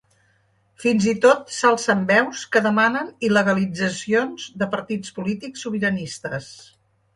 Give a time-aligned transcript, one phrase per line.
[0.85, 6.53] Fins i tot s’alcen veus que demanen il·legalitzacions de partits polítics sobiranistes.